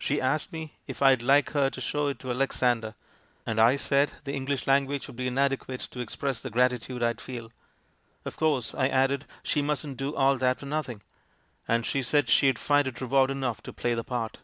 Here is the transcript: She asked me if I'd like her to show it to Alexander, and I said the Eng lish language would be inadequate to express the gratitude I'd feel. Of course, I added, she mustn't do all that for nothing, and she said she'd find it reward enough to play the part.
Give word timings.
She 0.00 0.20
asked 0.20 0.52
me 0.52 0.74
if 0.88 1.00
I'd 1.00 1.22
like 1.22 1.50
her 1.52 1.70
to 1.70 1.80
show 1.80 2.08
it 2.08 2.18
to 2.18 2.30
Alexander, 2.32 2.96
and 3.46 3.60
I 3.60 3.76
said 3.76 4.14
the 4.24 4.32
Eng 4.32 4.46
lish 4.46 4.66
language 4.66 5.06
would 5.06 5.14
be 5.14 5.28
inadequate 5.28 5.82
to 5.92 6.00
express 6.00 6.40
the 6.40 6.50
gratitude 6.50 7.04
I'd 7.04 7.20
feel. 7.20 7.52
Of 8.24 8.36
course, 8.36 8.74
I 8.74 8.88
added, 8.88 9.26
she 9.44 9.62
mustn't 9.62 9.96
do 9.96 10.12
all 10.16 10.36
that 10.38 10.58
for 10.58 10.66
nothing, 10.66 11.02
and 11.68 11.86
she 11.86 12.02
said 12.02 12.28
she'd 12.28 12.58
find 12.58 12.88
it 12.88 13.00
reward 13.00 13.30
enough 13.30 13.62
to 13.62 13.72
play 13.72 13.94
the 13.94 14.02
part. 14.02 14.38